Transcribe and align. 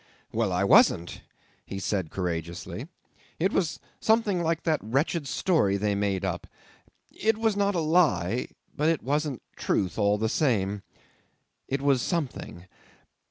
'"Well, 0.31 0.51
I 0.51 0.63
wasn't," 0.63 1.21
he 1.63 1.77
said 1.77 2.09
courageously. 2.09 2.87
"It 3.37 3.53
was 3.53 3.79
something 3.99 4.41
like 4.41 4.63
that 4.63 4.79
wretched 4.83 5.27
story 5.27 5.77
they 5.77 5.93
made 5.93 6.25
up. 6.25 6.47
It 7.11 7.37
was 7.37 7.55
not 7.55 7.75
a 7.75 7.79
lie 7.81 8.47
but 8.75 8.89
it 8.89 9.03
wasn't 9.03 9.43
truth 9.55 9.99
all 9.99 10.17
the 10.17 10.27
same. 10.27 10.81
It 11.67 11.83
was 11.83 12.01
something. 12.01 12.65